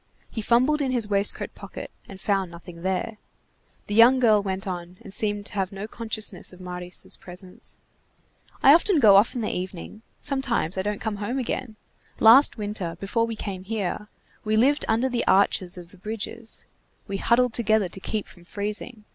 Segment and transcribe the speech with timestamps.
[0.31, 3.19] He fumbled in his waistcoat pocket, and found nothing there.
[3.85, 7.77] The young girl went on, and seemed to have no consciousness of Marius' presence.
[8.63, 10.01] "I often go off in the evening.
[10.19, 11.75] Sometimes I don't come home again.
[12.19, 14.07] Last winter, before we came here,
[14.43, 16.65] we lived under the arches of the bridges.
[17.07, 19.05] We huddled together to keep from freezing.